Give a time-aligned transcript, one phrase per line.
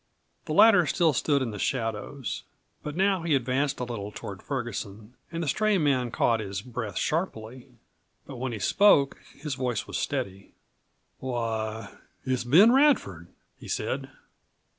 [0.45, 2.41] The latter still stood in the shadows.
[2.81, 6.97] But now he advanced a little toward Ferguson, and the stray man caught his breath
[6.97, 7.67] sharply.
[8.25, 10.53] But when he spoke his voice was steady.
[11.19, 11.93] "Why,
[12.25, 13.27] it's Ben Radford,"
[13.59, 14.09] he said.